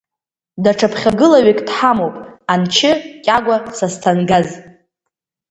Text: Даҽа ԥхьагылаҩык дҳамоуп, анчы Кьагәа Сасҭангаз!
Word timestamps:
Даҽа 0.63 0.87
ԥхьагылаҩык 0.91 1.59
дҳамоуп, 1.67 2.15
анчы 2.53 2.91
Кьагәа 3.23 3.57
Сасҭангаз! 3.77 4.47